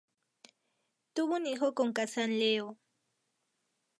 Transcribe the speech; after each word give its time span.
Tuvo 1.13 1.35
un 1.35 1.45
hijo 1.45 1.75
con 1.75 1.93
Kazan: 1.93 2.39
Leo. 2.39 2.79